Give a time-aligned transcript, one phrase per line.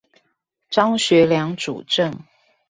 [0.71, 2.23] 張學良主政